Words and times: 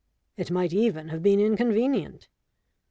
It 0.35 0.49
might 0.49 0.73
even 0.73 1.09
have 1.09 1.21
been 1.21 1.39
inconvenient. 1.39 2.27